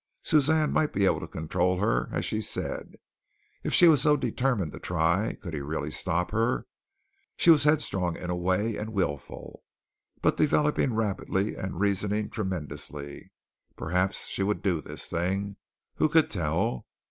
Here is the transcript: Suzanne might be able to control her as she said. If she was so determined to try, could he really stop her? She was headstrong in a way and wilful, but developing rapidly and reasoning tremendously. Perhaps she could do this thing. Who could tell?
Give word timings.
Suzanne 0.23 0.71
might 0.73 0.93
be 0.93 1.05
able 1.05 1.19
to 1.19 1.27
control 1.27 1.77
her 1.77 2.09
as 2.11 2.25
she 2.25 2.41
said. 2.41 2.95
If 3.63 3.71
she 3.71 3.87
was 3.87 4.01
so 4.01 4.17
determined 4.17 4.71
to 4.71 4.79
try, 4.79 5.33
could 5.33 5.53
he 5.53 5.61
really 5.61 5.91
stop 5.91 6.31
her? 6.31 6.65
She 7.37 7.51
was 7.51 7.65
headstrong 7.65 8.17
in 8.17 8.31
a 8.31 8.35
way 8.35 8.77
and 8.77 8.93
wilful, 8.93 9.61
but 10.23 10.37
developing 10.37 10.95
rapidly 10.95 11.53
and 11.53 11.79
reasoning 11.79 12.31
tremendously. 12.31 13.31
Perhaps 13.77 14.25
she 14.25 14.41
could 14.43 14.63
do 14.63 14.81
this 14.81 15.07
thing. 15.07 15.57
Who 15.97 16.09
could 16.09 16.31
tell? 16.31 16.87